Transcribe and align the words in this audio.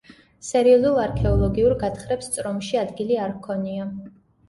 სერიოზულ 0.45 0.97
არქეოლოგიურ 1.01 1.77
გათხრებს 1.85 2.35
წრომში 2.39 2.83
ადგილი 2.87 3.25
არ 3.29 3.39
ჰქონია. 3.41 3.91